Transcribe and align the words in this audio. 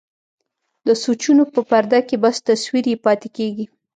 د 0.87 0.89
سوچونو 1.03 1.43
په 1.53 1.61
پرده 1.69 1.99
کې 2.07 2.15
بس 2.23 2.35
تصوير 2.47 2.85
يې 2.91 2.97
پاتې 3.05 3.27
کيږي. 3.37 3.65